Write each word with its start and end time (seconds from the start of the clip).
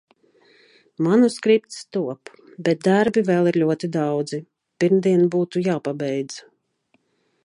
Manuskripts 1.07 1.83
top, 1.97 2.31
bet 2.69 2.81
darbi 2.87 3.23
vēl 3.29 3.49
ir 3.51 3.61
ļoti 3.65 3.91
daudzi. 3.97 4.39
Pirmdien 4.85 5.29
būtu 5.37 5.67
jāpabeidz. 5.71 6.41